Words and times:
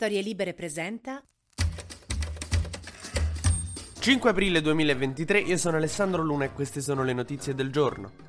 Storie 0.00 0.22
Libere 0.22 0.54
presenta 0.54 1.20
5 3.98 4.30
aprile 4.30 4.60
2023, 4.60 5.40
io 5.40 5.56
sono 5.56 5.76
Alessandro 5.76 6.22
Luna 6.22 6.44
e 6.44 6.52
queste 6.52 6.80
sono 6.80 7.02
le 7.02 7.12
notizie 7.12 7.52
del 7.52 7.72
giorno. 7.72 8.27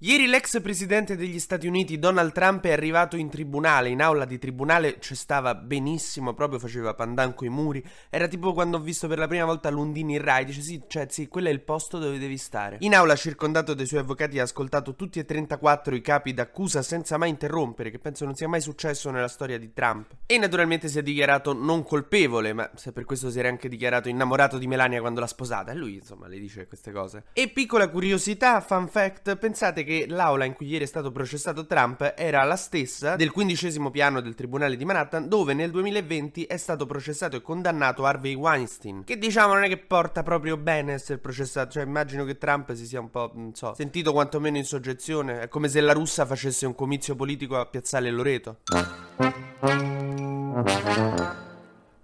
Ieri 0.00 0.28
l'ex 0.28 0.60
presidente 0.62 1.16
degli 1.16 1.40
Stati 1.40 1.66
Uniti 1.66 1.98
Donald 1.98 2.30
Trump 2.30 2.64
è 2.64 2.70
arrivato 2.70 3.16
in 3.16 3.28
tribunale, 3.28 3.88
in 3.88 4.00
aula 4.00 4.26
di 4.26 4.38
tribunale 4.38 5.00
ci 5.00 5.16
stava 5.16 5.56
benissimo, 5.56 6.34
proprio 6.34 6.60
faceva 6.60 6.94
pandan 6.94 7.34
coi 7.34 7.48
muri. 7.48 7.84
Era 8.08 8.28
tipo 8.28 8.52
quando 8.52 8.76
ho 8.76 8.80
visto 8.80 9.08
per 9.08 9.18
la 9.18 9.26
prima 9.26 9.44
volta 9.44 9.70
Lundini 9.70 10.14
in 10.14 10.22
Rai, 10.22 10.44
dice 10.44 10.60
sì, 10.60 10.80
cioè 10.86 11.08
sì, 11.10 11.26
quello 11.26 11.48
è 11.48 11.50
il 11.50 11.62
posto 11.62 11.98
dove 11.98 12.16
devi 12.20 12.36
stare. 12.36 12.76
In 12.82 12.94
aula, 12.94 13.16
circondato 13.16 13.74
dai 13.74 13.86
suoi 13.86 13.98
avvocati, 13.98 14.38
ha 14.38 14.44
ascoltato 14.44 14.94
tutti 14.94 15.18
e 15.18 15.24
34 15.24 15.96
i 15.96 16.00
capi 16.00 16.32
d'accusa 16.32 16.80
senza 16.82 17.16
mai 17.16 17.30
interrompere, 17.30 17.90
che 17.90 17.98
penso 17.98 18.24
non 18.24 18.36
sia 18.36 18.46
mai 18.46 18.60
successo 18.60 19.10
nella 19.10 19.26
storia 19.26 19.58
di 19.58 19.72
Trump. 19.72 20.14
E 20.26 20.38
naturalmente 20.38 20.86
si 20.86 21.00
è 21.00 21.02
dichiarato 21.02 21.52
non 21.52 21.82
colpevole, 21.82 22.52
ma 22.52 22.70
se 22.76 22.92
per 22.92 23.04
questo 23.04 23.30
si 23.30 23.40
era 23.40 23.48
anche 23.48 23.68
dichiarato 23.68 24.08
innamorato 24.08 24.58
di 24.58 24.68
Melania 24.68 25.00
quando 25.00 25.18
l'ha 25.18 25.26
sposata, 25.26 25.72
e 25.72 25.74
lui 25.74 25.94
insomma 25.94 26.28
le 26.28 26.38
dice 26.38 26.68
queste 26.68 26.92
cose. 26.92 27.24
E 27.32 27.48
piccola 27.48 27.88
curiosità, 27.88 28.60
fun 28.60 28.86
fact, 28.86 29.34
pensate 29.38 29.82
che 29.82 29.86
che 29.88 30.04
l'aula 30.06 30.44
in 30.44 30.52
cui 30.52 30.66
ieri 30.66 30.84
è 30.84 30.86
stato 30.86 31.10
processato 31.10 31.66
Trump 31.66 32.12
era 32.14 32.44
la 32.44 32.56
stessa 32.56 33.16
del 33.16 33.32
quindicesimo 33.32 33.90
piano 33.90 34.20
del 34.20 34.34
Tribunale 34.34 34.76
di 34.76 34.84
Manhattan, 34.84 35.28
dove 35.28 35.54
nel 35.54 35.70
2020 35.70 36.44
è 36.44 36.58
stato 36.58 36.84
processato 36.84 37.36
e 37.36 37.42
condannato 37.42 38.04
Harvey 38.04 38.34
Weinstein. 38.34 39.04
Che 39.04 39.16
diciamo 39.16 39.54
non 39.54 39.64
è 39.64 39.68
che 39.68 39.78
porta 39.78 40.22
proprio 40.22 40.58
bene 40.58 40.92
essere 40.92 41.18
processato, 41.18 41.72
cioè 41.72 41.84
immagino 41.84 42.24
che 42.24 42.36
Trump 42.36 42.72
si 42.74 42.86
sia 42.86 43.00
un 43.00 43.10
po', 43.10 43.32
non 43.34 43.54
so, 43.54 43.72
sentito 43.74 44.12
quantomeno 44.12 44.58
in 44.58 44.64
soggezione. 44.64 45.40
È 45.40 45.48
come 45.48 45.68
se 45.68 45.80
la 45.80 45.94
russa 45.94 46.26
facesse 46.26 46.66
un 46.66 46.74
comizio 46.74 47.16
politico 47.16 47.58
a 47.58 47.64
Piazzale 47.64 48.10
Loreto. 48.10 48.58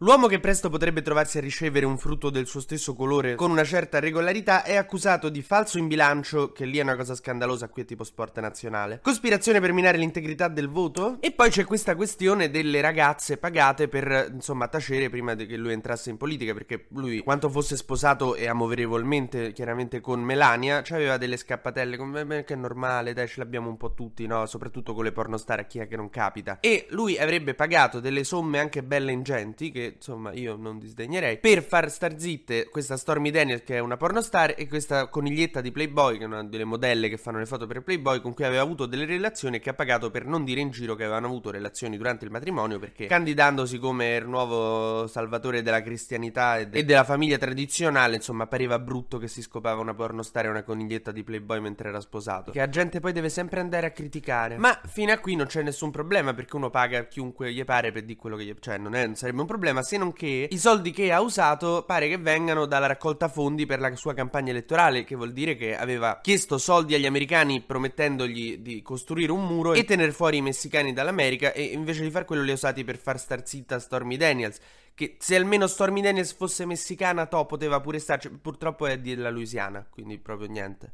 L'uomo 0.05 0.27
che 0.27 0.39
presto 0.39 0.69
potrebbe 0.69 1.01
trovarsi 1.01 1.39
a 1.39 1.41
ricevere 1.41 1.87
un 1.87 1.97
frutto 1.97 2.29
del 2.29 2.47
suo 2.47 2.61
stesso 2.61 2.95
colore 2.95 3.37
con 3.37 3.51
una 3.51 3.65
certa 3.65 4.01
regolarità 4.01 4.63
è 4.63 4.77
accusato 4.77 5.31
di 5.31 5.41
falso 5.41 5.79
in 5.79 5.89
bilancio, 5.89 6.53
che 6.53 6.67
lì 6.67 6.77
è 6.77 6.83
una 6.83 6.95
cosa 6.95 7.15
scandalosa, 7.15 7.71
qui 7.71 7.81
è 7.81 7.85
tipo 7.87 8.05
sport 8.05 8.39
nazionale, 8.39 9.01
cospirazione 9.03 9.61
per 9.61 9.73
minare 9.73 9.97
l'integrità 9.97 10.49
del 10.49 10.69
voto 10.69 11.17
e 11.21 11.33
poi 11.33 11.49
c'è 11.49 11.65
questa 11.65 11.97
questione 11.97 12.51
delle 12.51 12.83
ragazze 12.83 13.39
pagate 13.39 13.89
per 13.89 14.31
insomma 14.31 14.69
tacere 14.69 15.09
prima 15.09 15.35
che 15.37 15.57
lui 15.57 15.73
entrasse 15.73 16.11
in 16.11 16.19
politica 16.19 16.53
perché 16.53 16.85
lui 16.91 17.21
quanto 17.21 17.49
fosse 17.49 17.75
sposato 17.75 18.35
e 18.35 18.47
amoverevolmente 18.47 19.53
chiaramente 19.53 20.03
con 20.03 20.21
Melania 20.21 20.83
aveva 20.91 21.17
delle 21.17 21.39
scappatelle 21.39 21.97
come 21.97 22.45
che 22.45 22.53
è 22.53 22.57
normale, 22.59 23.15
dai 23.15 23.27
ce 23.27 23.41
l'abbiamo 23.41 23.71
un 23.71 23.79
po' 23.79 23.95
tutti, 23.95 24.27
no? 24.27 24.45
Soprattutto 24.45 24.93
con 24.93 25.05
le 25.05 25.13
pornostar 25.13 25.61
a 25.61 25.65
chi 25.65 25.79
è 25.79 25.89
che 25.89 25.97
non 25.97 26.11
capita. 26.11 26.59
E 26.61 26.89
lui 26.91 27.17
avrebbe 27.17 27.55
pagato 27.55 28.01
delle 28.01 28.23
somme 28.23 28.59
anche 28.59 28.83
belle 28.83 29.11
ingenti 29.11 29.71
che 29.71 29.93
insomma 29.97 30.33
io 30.33 30.57
non 30.57 30.79
disdegnerei, 30.79 31.39
per 31.39 31.63
far 31.63 31.91
star 31.91 32.19
zitte 32.19 32.69
questa 32.69 32.97
Stormy 32.97 33.31
Daniels 33.31 33.63
che 33.65 33.77
è 33.77 33.79
una 33.79 33.97
pornostar 33.97 34.55
e 34.57 34.69
questa 34.69 35.09
coniglietta 35.09 35.61
di 35.61 35.71
Playboy 35.71 36.19
che 36.19 36.25
è 36.25 36.27
una 36.27 36.45
delle 36.45 36.65
modelle 36.65 37.09
che 37.09 37.17
fanno 37.17 37.39
le 37.39 37.47
foto 37.47 37.67
per 37.67 37.83
Playboy 37.83 38.21
con 38.21 38.35
cui 38.35 38.45
aveva 38.45 38.63
avuto 38.63 38.87
delle 38.87 39.05
relazioni 39.05 39.57
e 39.57 39.61
che 39.61 39.71
ha 39.71 39.75
pagato 39.75 40.11
per 40.11 40.27
non 40.27 40.45
dire 40.45 40.61
in 40.61 40.71
giro 40.71 40.95
che 40.95 41.05
avevano 41.05 41.27
avuto 41.27 41.51
relazioni 41.51 41.97
durante 41.97 42.25
il 42.25 42.31
matrimonio 42.31 42.79
perché 42.79 43.07
candidandosi 43.07 43.79
come 43.79 44.17
il 44.17 44.29
nuovo 44.29 45.07
salvatore 45.07 45.63
della 45.63 45.83
cristianità 45.83 46.59
e, 46.59 46.69
de- 46.69 46.79
e 46.79 46.85
della 46.85 47.05
famiglia 47.05 47.39
tradizionale 47.39 48.17
insomma 48.17 48.47
pareva 48.47 48.79
brutto 48.79 49.19
che 49.19 49.29
si 49.29 49.43
scopava 49.43 49.81
una 49.81 49.95
pornostar 49.95 50.47
e 50.47 50.49
una 50.49 50.63
coniglietta 50.63 51.13
di 51.13 51.23
Playboy 51.23 51.61
mentre 51.61 51.89
era 51.89 52.01
sposato. 52.01 52.51
Che 52.53 52.59
la 52.59 52.69
gente 52.69 53.01
poi 53.01 53.13
deve 53.13 53.29
sempre 53.29 53.61
andare 53.61 53.87
a 53.87 53.91
criticare. 53.91 54.57
Ma 54.57 54.81
fino 54.87 55.13
a 55.13 55.19
qui 55.19 55.35
non 55.37 55.47
c'è 55.47 55.63
nessun 55.63 55.91
problema 55.91 56.35
perché 56.35 56.57
uno 56.57 56.71
paga 56.71 57.07
chiunque 57.07 57.53
gli 57.53 57.65
pare 57.65 57.93
per 57.93 58.05
dire 58.05 58.19
quello 58.19 58.37
che 58.37 58.45
gli 58.45 58.55
cioè 58.61 58.79
non, 58.79 58.95
è, 58.95 59.07
non 59.07 59.17
sarebbe 59.17 59.41
un 59.41 59.47
problema 59.47 59.83
se 59.85 59.97
non 59.97 60.13
che 60.13 60.49
i 60.51 60.59
soldi 60.59 60.91
che 60.91 61.13
ha 61.13 61.21
usato 61.21 61.85
pare 61.87 62.09
che 62.09 62.19
vengano 62.19 62.67
dalla 62.67 62.87
raccolta 62.87 63.29
fondi 63.29 63.67
per 63.67 63.79
la 63.79 63.95
sua 63.95 64.15
campagna 64.15 64.51
elettorale, 64.51 65.05
che 65.05 65.15
vuol 65.15 65.33
dire 65.33 65.55
che 65.55 65.77
aveva 65.77 66.19
chiesto 66.21 66.59
soldi 66.59 66.95
agli 66.95 67.07
americani 67.07 67.61
promettendogli 67.61 68.59
di 68.59 68.83
costruire 68.83 69.31
un 69.31 69.47
muro 69.47 69.75
e 69.75 69.85
tenere 69.85 70.11
fuori 70.11 70.39
i 70.39 70.43
messicani 70.43 70.93
dall'America 70.93 71.53
e 71.53 71.63
invece 71.63 72.03
di 72.03 72.11
far 72.11 72.25
quello 72.25 72.43
li 72.43 72.51
ha 72.51 72.55
usati 72.55 72.83
per 72.83 72.97
far 72.97 73.21
star 73.21 73.47
zitta 73.47 73.79
Stormy 73.79 74.17
Daniels 74.17 74.59
che 74.95 75.17
se 75.19 75.35
almeno 75.35 75.67
Stormy 75.67 76.01
Daniels 76.01 76.33
fosse 76.33 76.65
messicana, 76.65 77.27
to 77.27 77.45
poteva 77.47 77.81
pure 77.81 77.99
starci. 77.99 78.31
Purtroppo 78.31 78.87
è 78.87 78.99
della 78.99 79.31
Louisiana, 79.31 79.85
quindi 79.91 80.19
proprio 80.19 80.49
niente. 80.49 80.93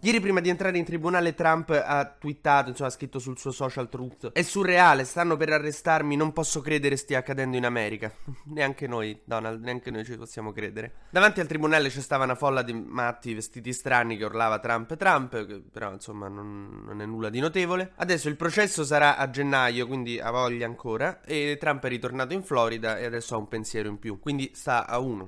Ieri 0.00 0.20
prima 0.20 0.40
di 0.40 0.48
entrare 0.48 0.78
in 0.78 0.84
tribunale 0.84 1.34
Trump 1.34 1.70
ha 1.70 2.04
twittato, 2.06 2.68
insomma 2.68 2.88
ha 2.88 2.92
scritto 2.92 3.18
sul 3.18 3.36
suo 3.36 3.50
social 3.50 3.88
truth. 3.88 4.30
È 4.30 4.42
surreale, 4.42 5.04
stanno 5.04 5.36
per 5.36 5.50
arrestarmi, 5.50 6.14
non 6.14 6.32
posso 6.32 6.60
credere 6.60 6.96
stia 6.96 7.18
accadendo 7.18 7.56
in 7.56 7.64
America. 7.64 8.12
Neanche 8.46 8.86
noi, 8.86 9.20
Donald, 9.24 9.62
neanche 9.62 9.90
noi 9.90 10.04
ci 10.04 10.16
possiamo 10.16 10.52
credere. 10.52 11.06
Davanti 11.10 11.40
al 11.40 11.48
tribunale 11.48 11.88
c'è 11.88 12.00
stava 12.00 12.24
una 12.24 12.36
folla 12.36 12.62
di 12.62 12.72
matti 12.72 13.34
vestiti 13.34 13.72
strani 13.72 14.16
che 14.16 14.24
urlava 14.24 14.58
Trump 14.60 14.96
Trump 14.96 15.46
che 15.46 15.62
Però 15.70 15.92
insomma 15.92 16.28
non, 16.28 16.82
non 16.84 17.00
è 17.00 17.06
nulla 17.06 17.28
di 17.28 17.40
notevole. 17.40 17.92
Adesso 17.96 18.28
il 18.28 18.36
processo 18.36 18.84
sarà 18.84 19.16
a 19.16 19.28
gennaio, 19.30 19.86
quindi 19.86 20.20
ha 20.20 20.30
voglia 20.30 20.66
ancora 20.66 21.20
E 21.24 21.56
Trump 21.58 21.84
è 21.84 21.88
ritornato 21.88 22.34
in 22.34 22.42
Florida 22.42 22.98
e 22.98 23.04
adesso 23.04 23.34
ha 23.34 23.38
un 23.38 23.48
pensiero 23.48 23.88
in 23.88 23.98
più 23.98 24.18
Quindi 24.20 24.52
sta 24.54 24.86
a 24.86 24.98
uno 24.98 25.26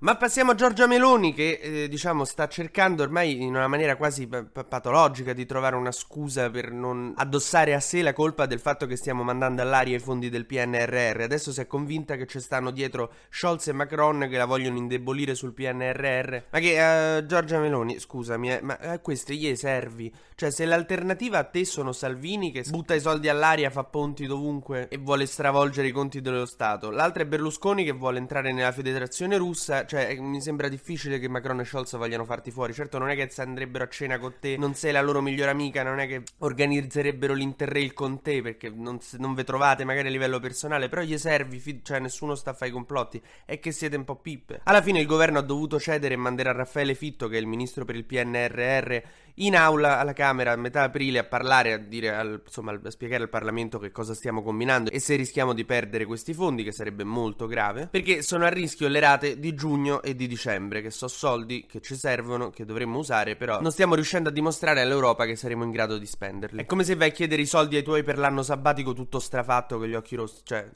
ma 0.00 0.16
passiamo 0.16 0.52
a 0.52 0.54
Giorgia 0.54 0.86
Meloni 0.86 1.34
che 1.34 1.60
eh, 1.62 1.88
diciamo 1.88 2.24
sta 2.24 2.48
cercando 2.48 3.02
ormai 3.02 3.42
in 3.42 3.54
una 3.54 3.68
maniera 3.68 3.96
quasi 3.96 4.26
p- 4.26 4.64
patologica 4.64 5.34
di 5.34 5.44
trovare 5.44 5.76
una 5.76 5.92
scusa 5.92 6.48
per 6.48 6.72
non 6.72 7.12
addossare 7.16 7.74
a 7.74 7.80
sé 7.80 8.00
la 8.00 8.14
colpa 8.14 8.46
del 8.46 8.60
fatto 8.60 8.86
che 8.86 8.96
stiamo 8.96 9.22
mandando 9.22 9.60
all'aria 9.60 9.96
i 9.96 10.00
fondi 10.00 10.30
del 10.30 10.46
PNRR. 10.46 11.20
Adesso 11.20 11.52
si 11.52 11.60
è 11.60 11.66
convinta 11.66 12.16
che 12.16 12.26
ci 12.26 12.40
stanno 12.40 12.70
dietro 12.70 13.12
Scholz 13.28 13.68
e 13.68 13.72
Macron 13.72 14.26
che 14.30 14.38
la 14.38 14.46
vogliono 14.46 14.78
indebolire 14.78 15.34
sul 15.34 15.52
PNRR. 15.52 16.44
Ma 16.50 16.58
che 16.60 17.18
uh, 17.18 17.26
Giorgia 17.26 17.58
Meloni, 17.58 17.98
scusami, 17.98 18.52
eh, 18.52 18.60
ma 18.62 18.78
a 18.80 18.94
eh, 18.94 19.00
queste 19.02 19.34
gli 19.34 19.54
servi? 19.54 20.10
Cioè 20.34 20.50
se 20.50 20.64
l'alternativa 20.64 21.36
a 21.36 21.44
te 21.44 21.66
sono 21.66 21.92
Salvini 21.92 22.50
che 22.52 22.64
butta 22.70 22.94
i 22.94 23.00
soldi 23.00 23.28
all'aria, 23.28 23.68
fa 23.68 23.84
ponti 23.84 24.24
dovunque 24.24 24.88
e 24.88 24.96
vuole 24.96 25.26
stravolgere 25.26 25.88
i 25.88 25.92
conti 25.92 26.22
dello 26.22 26.46
Stato, 26.46 26.90
l'altra 26.90 27.24
è 27.24 27.26
Berlusconi 27.26 27.84
che 27.84 27.92
vuole 27.92 28.16
entrare 28.16 28.50
nella 28.50 28.72
federazione 28.72 29.36
russa 29.36 29.84
cioè, 29.90 30.10
eh, 30.10 30.20
mi 30.20 30.40
sembra 30.40 30.68
difficile 30.68 31.18
che 31.18 31.28
Macron 31.28 31.58
e 31.58 31.64
Scholz 31.64 31.96
vogliano 31.96 32.24
farti 32.24 32.52
fuori. 32.52 32.72
Certo, 32.72 32.98
non 32.98 33.10
è 33.10 33.16
che 33.16 33.28
se 33.28 33.42
andrebbero 33.42 33.82
a 33.82 33.88
cena 33.88 34.20
con 34.20 34.34
te, 34.38 34.56
non 34.56 34.74
sei 34.74 34.92
la 34.92 35.00
loro 35.00 35.20
migliore 35.20 35.50
amica, 35.50 35.82
non 35.82 35.98
è 35.98 36.06
che 36.06 36.22
organizzerebbero 36.38 37.34
l'interrail 37.34 37.92
con 37.92 38.22
te 38.22 38.40
perché 38.40 38.70
non, 38.70 39.00
non 39.18 39.34
ve 39.34 39.42
trovate 39.42 39.82
magari 39.82 40.06
a 40.06 40.10
livello 40.12 40.38
personale, 40.38 40.88
però 40.88 41.02
gli 41.02 41.18
servi, 41.18 41.80
cioè 41.82 41.98
nessuno 41.98 42.36
sta 42.36 42.50
a 42.50 42.54
fare 42.54 42.70
i 42.70 42.72
complotti. 42.72 43.20
È 43.44 43.58
che 43.58 43.72
siete 43.72 43.96
un 43.96 44.04
po' 44.04 44.14
pippe. 44.14 44.60
Alla 44.62 44.80
fine 44.80 45.00
il 45.00 45.06
governo 45.06 45.40
ha 45.40 45.42
dovuto 45.42 45.80
cedere 45.80 46.14
e 46.14 46.18
mandare 46.18 46.50
a 46.50 46.52
Raffaele 46.52 46.94
Fitto, 46.94 47.26
che 47.26 47.38
è 47.38 47.40
il 47.40 47.48
ministro 47.48 47.84
per 47.84 47.96
il 47.96 48.04
PNRR, 48.04 48.96
in 49.36 49.56
aula 49.56 49.98
alla 49.98 50.12
Camera 50.12 50.52
a 50.52 50.56
metà 50.56 50.82
aprile 50.82 51.18
a 51.18 51.24
parlare, 51.24 51.72
a, 51.72 51.78
dire 51.78 52.14
al, 52.14 52.40
insomma, 52.44 52.72
a 52.72 52.90
spiegare 52.90 53.22
al 53.22 53.28
Parlamento 53.28 53.78
che 53.78 53.90
cosa 53.90 54.14
stiamo 54.14 54.42
combinando 54.42 54.90
e 54.90 54.98
se 55.00 55.16
rischiamo 55.16 55.52
di 55.52 55.64
perdere 55.64 56.04
questi 56.04 56.34
fondi, 56.34 56.62
che 56.62 56.72
sarebbe 56.72 57.04
molto 57.04 57.46
grave, 57.46 57.88
perché 57.90 58.22
sono 58.22 58.44
a 58.44 58.48
rischio 58.48 58.88
le 58.88 59.00
rate 59.00 59.38
di 59.38 59.54
giugno 59.54 60.02
e 60.02 60.14
di 60.14 60.26
dicembre, 60.26 60.82
che 60.82 60.90
sono 60.90 61.10
soldi 61.10 61.66
che 61.66 61.80
ci 61.80 61.94
servono, 61.94 62.50
che 62.50 62.64
dovremmo 62.64 62.98
usare, 62.98 63.36
però 63.36 63.60
non 63.60 63.72
stiamo 63.72 63.94
riuscendo 63.94 64.28
a 64.28 64.32
dimostrare 64.32 64.80
all'Europa 64.80 65.24
che 65.24 65.36
saremo 65.36 65.64
in 65.64 65.70
grado 65.70 65.98
di 65.98 66.06
spenderli. 66.06 66.60
È 66.60 66.66
come 66.66 66.84
se 66.84 66.94
vai 66.94 67.08
a 67.08 67.12
chiedere 67.12 67.42
i 67.42 67.46
soldi 67.46 67.76
ai 67.76 67.82
tuoi 67.82 68.02
per 68.02 68.18
l'anno 68.18 68.42
sabbatico 68.42 68.92
tutto 68.92 69.18
strafatto 69.18 69.78
con 69.78 69.86
gli 69.86 69.94
occhi 69.94 70.16
rossi, 70.16 70.40
cioè... 70.44 70.68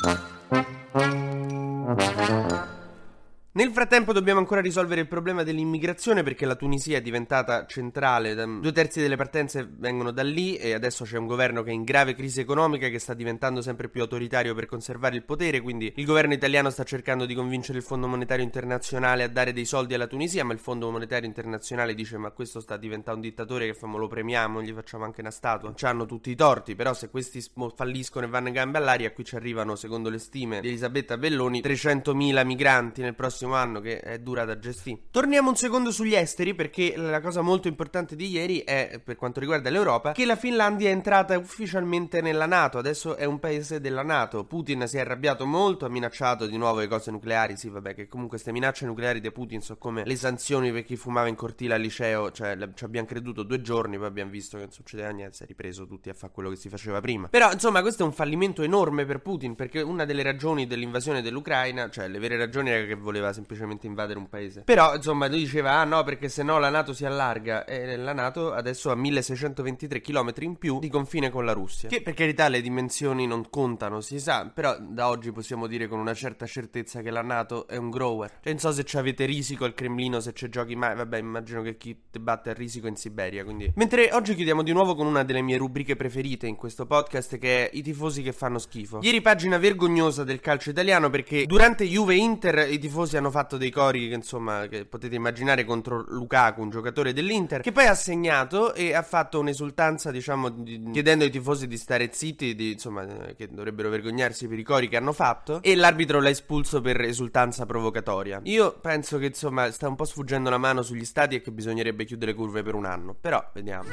Nel 3.56 3.70
frattempo 3.70 4.12
dobbiamo 4.12 4.40
ancora 4.40 4.60
risolvere 4.60 5.02
il 5.02 5.06
problema 5.06 5.44
dell'immigrazione 5.44 6.24
perché 6.24 6.44
la 6.44 6.56
Tunisia 6.56 6.98
è 6.98 7.00
diventata 7.00 7.66
centrale, 7.66 8.34
due 8.34 8.72
terzi 8.72 9.00
delle 9.00 9.14
partenze 9.14 9.64
vengono 9.76 10.10
da 10.10 10.24
lì 10.24 10.56
e 10.56 10.74
adesso 10.74 11.04
c'è 11.04 11.18
un 11.18 11.28
governo 11.28 11.62
che 11.62 11.70
è 11.70 11.72
in 11.72 11.84
grave 11.84 12.16
crisi 12.16 12.40
economica 12.40 12.88
che 12.88 12.98
sta 12.98 13.14
diventando 13.14 13.62
sempre 13.62 13.88
più 13.88 14.00
autoritario 14.00 14.56
per 14.56 14.66
conservare 14.66 15.14
il 15.14 15.22
potere, 15.22 15.60
quindi 15.60 15.92
il 15.94 16.04
governo 16.04 16.34
italiano 16.34 16.68
sta 16.68 16.82
cercando 16.82 17.26
di 17.26 17.34
convincere 17.36 17.78
il 17.78 17.84
Fondo 17.84 18.08
Monetario 18.08 18.42
Internazionale 18.42 19.22
a 19.22 19.28
dare 19.28 19.52
dei 19.52 19.66
soldi 19.66 19.94
alla 19.94 20.08
Tunisia, 20.08 20.44
ma 20.44 20.52
il 20.52 20.58
Fondo 20.58 20.90
Monetario 20.90 21.28
Internazionale 21.28 21.94
dice 21.94 22.18
ma 22.18 22.32
questo 22.32 22.58
sta 22.58 22.76
diventando 22.76 23.20
un 23.20 23.28
dittatore 23.28 23.66
che 23.66 23.74
famo, 23.74 23.98
lo 23.98 24.08
premiamo, 24.08 24.62
gli 24.62 24.72
facciamo 24.72 25.04
anche 25.04 25.20
una 25.20 25.30
statua. 25.30 25.72
Ci 25.76 25.86
hanno 25.86 26.06
tutti 26.06 26.28
i 26.28 26.34
torti, 26.34 26.74
però 26.74 26.92
se 26.92 27.08
questi 27.08 27.40
falliscono 27.76 28.26
e 28.26 28.28
vanno 28.28 28.48
in 28.48 28.54
gambe 28.54 28.78
all'aria, 28.78 29.12
qui 29.12 29.22
ci 29.22 29.36
arrivano, 29.36 29.76
secondo 29.76 30.08
le 30.08 30.18
stime 30.18 30.60
di 30.60 30.66
Elisabetta 30.66 31.16
Belloni, 31.16 31.60
300.000 31.60 32.44
migranti 32.44 33.00
nel 33.00 33.14
prossimo 33.14 33.42
prossimo 33.44 33.54
anno 33.54 33.80
che 33.80 34.00
è 34.00 34.18
dura 34.18 34.44
da 34.44 34.58
gestire. 34.58 35.00
Torniamo 35.10 35.50
un 35.50 35.56
secondo 35.56 35.90
sugli 35.90 36.14
esteri 36.14 36.54
perché 36.54 36.94
la 36.96 37.20
cosa 37.20 37.42
molto 37.42 37.68
importante 37.68 38.16
di 38.16 38.28
ieri 38.28 38.60
è, 38.60 39.00
per 39.02 39.16
quanto 39.16 39.40
riguarda 39.40 39.70
l'Europa, 39.70 40.12
che 40.12 40.24
la 40.24 40.36
Finlandia 40.36 40.88
è 40.88 40.92
entrata 40.92 41.36
ufficialmente 41.38 42.20
nella 42.20 42.46
Nato, 42.46 42.78
adesso 42.78 43.16
è 43.16 43.24
un 43.24 43.38
paese 43.38 43.80
della 43.80 44.02
Nato. 44.02 44.44
Putin 44.44 44.86
si 44.86 44.96
è 44.96 45.00
arrabbiato 45.00 45.46
molto, 45.46 45.84
ha 45.84 45.88
minacciato 45.88 46.46
di 46.46 46.56
nuovo 46.56 46.80
le 46.80 46.88
cose 46.88 47.10
nucleari, 47.10 47.56
sì 47.56 47.68
vabbè 47.68 47.94
che 47.94 48.08
comunque 48.08 48.36
queste 48.36 48.52
minacce 48.52 48.86
nucleari 48.86 49.20
di 49.20 49.30
Putin 49.30 49.60
sono 49.60 49.78
come 49.78 50.04
le 50.04 50.16
sanzioni 50.16 50.72
per 50.72 50.84
chi 50.84 50.96
fumava 50.96 51.28
in 51.28 51.34
cortile 51.34 51.74
al 51.74 51.80
liceo, 51.80 52.30
cioè 52.30 52.56
ci 52.74 52.84
abbiamo 52.84 53.06
creduto 53.06 53.42
due 53.42 53.60
giorni, 53.60 53.96
poi 53.96 54.06
abbiamo 54.06 54.30
visto 54.30 54.56
che 54.56 54.64
non 54.64 54.72
succedeva 54.72 55.10
niente, 55.10 55.36
si 55.36 55.42
è 55.42 55.46
ripreso 55.46 55.86
tutti 55.86 56.08
a 56.08 56.14
fare 56.14 56.32
quello 56.32 56.50
che 56.50 56.56
si 56.56 56.68
faceva 56.68 57.00
prima. 57.00 57.28
Però 57.28 57.50
insomma 57.52 57.80
questo 57.82 58.02
è 58.02 58.06
un 58.06 58.12
fallimento 58.12 58.62
enorme 58.62 59.04
per 59.04 59.20
Putin 59.20 59.54
perché 59.54 59.80
una 59.80 60.04
delle 60.04 60.22
ragioni 60.22 60.66
dell'invasione 60.66 61.22
dell'Ucraina, 61.22 61.90
cioè 61.90 62.08
le 62.08 62.18
vere 62.18 62.36
ragioni 62.36 62.70
era 62.70 62.86
che 62.86 62.94
voleva 62.94 63.32
semplicemente 63.34 63.86
invadere 63.86 64.18
un 64.18 64.30
paese. 64.30 64.62
Però 64.62 64.94
insomma 64.94 65.28
lui 65.28 65.40
diceva 65.40 65.72
ah 65.72 65.84
no 65.84 66.02
perché 66.02 66.30
se 66.30 66.42
no 66.42 66.58
la 66.58 66.70
Nato 66.70 66.94
si 66.94 67.04
allarga 67.04 67.66
e 67.66 67.96
la 67.96 68.14
Nato 68.14 68.54
adesso 68.54 68.90
ha 68.90 68.94
1623 68.94 70.00
km 70.00 70.32
in 70.38 70.56
più 70.56 70.78
di 70.78 70.88
confine 70.88 71.28
con 71.28 71.44
la 71.44 71.52
Russia. 71.52 71.88
Che 71.90 72.00
per 72.00 72.14
carità 72.14 72.48
le 72.48 72.62
dimensioni 72.62 73.26
non 73.26 73.50
contano, 73.50 74.00
si 74.00 74.18
sa, 74.18 74.50
però 74.52 74.78
da 74.78 75.08
oggi 75.08 75.32
possiamo 75.32 75.66
dire 75.66 75.86
con 75.88 75.98
una 75.98 76.14
certa 76.14 76.46
certezza 76.46 77.02
che 77.02 77.10
la 77.10 77.22
Nato 77.22 77.66
è 77.66 77.76
un 77.76 77.90
grower. 77.90 78.38
Cioè 78.40 78.52
non 78.52 78.58
so 78.58 78.72
se 78.72 78.84
ci 78.84 78.96
avete 78.96 79.26
risico 79.26 79.64
al 79.64 79.74
Cremlino, 79.74 80.20
se 80.20 80.32
ci 80.32 80.48
giochi 80.48 80.76
mai, 80.76 80.94
vabbè 80.94 81.18
immagino 81.18 81.62
che 81.62 81.76
chi 81.76 81.98
te 82.10 82.20
batte 82.20 82.50
a 82.50 82.52
risico 82.52 82.86
in 82.86 82.96
Siberia, 82.96 83.44
quindi... 83.44 83.72
Mentre 83.74 84.10
oggi 84.12 84.34
chiudiamo 84.34 84.62
di 84.62 84.72
nuovo 84.72 84.94
con 84.94 85.06
una 85.06 85.24
delle 85.24 85.42
mie 85.42 85.56
rubriche 85.56 85.96
preferite 85.96 86.46
in 86.46 86.56
questo 86.56 86.86
podcast 86.86 87.38
che 87.38 87.68
è 87.68 87.76
i 87.76 87.82
tifosi 87.82 88.22
che 88.22 88.32
fanno 88.32 88.58
schifo. 88.58 89.00
Ieri 89.02 89.20
pagina 89.20 89.58
vergognosa 89.58 90.24
del 90.24 90.40
calcio 90.40 90.70
italiano 90.70 91.10
perché 91.10 91.46
durante 91.46 91.84
Juve 91.84 92.14
Inter 92.14 92.68
i 92.70 92.78
tifosi 92.78 93.16
hanno 93.24 93.30
fatto 93.30 93.56
dei 93.56 93.70
cori 93.70 94.08
che 94.08 94.14
insomma 94.14 94.66
che 94.66 94.84
potete 94.84 95.14
immaginare 95.14 95.64
contro 95.64 96.04
Lukaku, 96.06 96.60
un 96.60 96.68
giocatore 96.68 97.14
dell'Inter, 97.14 97.62
che 97.62 97.72
poi 97.72 97.86
ha 97.86 97.94
segnato 97.94 98.74
e 98.74 98.94
ha 98.94 99.02
fatto 99.02 99.40
un'esultanza 99.40 100.10
diciamo 100.10 100.50
di, 100.50 100.90
chiedendo 100.92 101.24
ai 101.24 101.30
tifosi 101.30 101.66
di 101.66 101.78
stare 101.78 102.10
zitti, 102.12 102.54
di, 102.54 102.72
insomma 102.72 103.06
che 103.34 103.48
dovrebbero 103.48 103.88
vergognarsi 103.88 104.46
per 104.46 104.58
i 104.58 104.62
cori 104.62 104.88
che 104.88 104.96
hanno 104.96 105.12
fatto 105.12 105.62
e 105.62 105.74
l'arbitro 105.74 106.20
l'ha 106.20 106.28
espulso 106.28 106.82
per 106.82 107.00
esultanza 107.00 107.64
provocatoria. 107.64 108.40
Io 108.44 108.78
penso 108.78 109.16
che 109.18 109.26
insomma 109.26 109.70
sta 109.70 109.88
un 109.88 109.96
po' 109.96 110.04
sfuggendo 110.04 110.50
la 110.50 110.58
mano 110.58 110.82
sugli 110.82 111.06
stati 111.06 111.36
e 111.36 111.40
che 111.40 111.50
bisognerebbe 111.50 112.04
chiudere 112.04 112.34
curve 112.34 112.62
per 112.62 112.74
un 112.74 112.84
anno, 112.84 113.16
però 113.18 113.42
vediamo. 113.54 113.88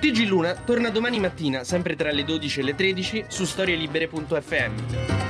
TG 0.00 0.26
Luna 0.26 0.54
torna 0.54 0.88
domani 0.88 1.20
mattina, 1.20 1.62
sempre 1.64 1.94
tra 1.94 2.10
le 2.10 2.24
12 2.24 2.60
e 2.60 2.62
le 2.62 2.74
13, 2.74 3.24
su 3.28 3.44
storielibere.fm. 3.44 5.29